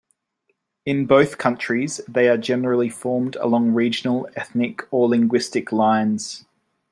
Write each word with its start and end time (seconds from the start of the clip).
In 0.83 1.05
both 1.05 1.37
countries 1.37 2.01
they 2.07 2.27
are 2.27 2.35
generally 2.35 2.89
formed 2.89 3.35
along 3.35 3.75
regional, 3.75 4.27
ethnic 4.35 4.81
or 4.91 5.07
linguistic 5.07 5.71
lines. 5.71 6.43